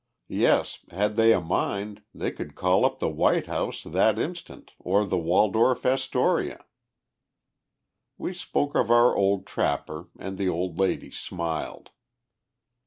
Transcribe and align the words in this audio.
Yes! 0.33 0.79
had 0.89 1.15
they 1.15 1.31
a 1.31 1.39
mind, 1.39 2.01
they 2.11 2.31
could 2.31 2.55
call 2.55 2.85
up 2.85 2.97
the 2.97 3.07
White 3.07 3.45
House, 3.45 3.83
that 3.83 4.17
instant, 4.17 4.71
or 4.79 5.05
the 5.05 5.15
Waldorf 5.19 5.85
Astoria. 5.85 6.65
We 8.17 8.33
spoke 8.33 8.73
of 8.73 8.89
our 8.89 9.15
old 9.15 9.45
trapper, 9.45 10.07
and 10.17 10.39
the 10.39 10.49
old 10.49 10.79
lady 10.79 11.11
smiled. 11.11 11.91